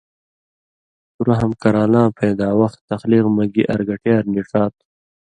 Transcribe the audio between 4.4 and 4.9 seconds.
ڇا تُھو؛